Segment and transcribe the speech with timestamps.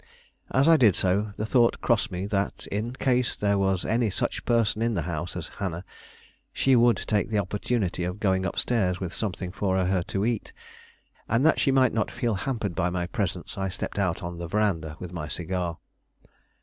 [0.49, 4.45] As I did so, the thought crossed me that, in case there was any such
[4.45, 5.85] person in the house as Hannah,
[6.51, 10.53] she would take the opportunity of going up stairs with something for her to eat;
[11.29, 14.47] and that she might not feel hampered by my presence, I stepped out on the
[14.47, 15.77] veranda with my cigar.